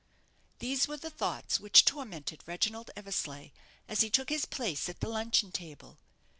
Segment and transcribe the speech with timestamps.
[0.57, 3.51] These were the thoughts which tormented Reginald Eversleigh
[3.87, 5.99] as he took his place at the luncheon table.